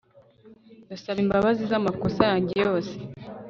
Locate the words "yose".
2.65-2.93